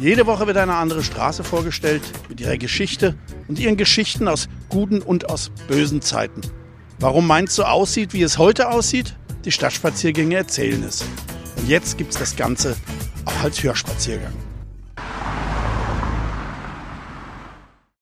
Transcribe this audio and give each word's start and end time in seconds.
Jede 0.00 0.26
Woche 0.26 0.46
wird 0.46 0.56
eine 0.56 0.76
andere 0.76 1.02
Straße 1.02 1.44
vorgestellt 1.44 2.00
mit 2.30 2.40
ihrer 2.40 2.56
Geschichte 2.56 3.16
und 3.48 3.58
ihren 3.58 3.76
Geschichten 3.76 4.28
aus 4.28 4.48
guten 4.70 5.02
und 5.02 5.28
aus 5.28 5.50
bösen 5.68 6.00
Zeiten. 6.00 6.40
Warum 6.98 7.26
Mainz 7.26 7.54
so 7.54 7.64
aussieht, 7.64 8.14
wie 8.14 8.22
es 8.22 8.38
heute 8.38 8.70
aussieht? 8.70 9.14
Die 9.44 9.52
Stadtspaziergänge 9.52 10.36
erzählen 10.36 10.82
es. 10.84 11.04
Und 11.58 11.68
jetzt 11.68 11.98
gibt 11.98 12.12
es 12.12 12.18
das 12.18 12.34
Ganze 12.34 12.76
auch 13.26 13.44
als 13.44 13.62
Hörspaziergang. 13.62 14.32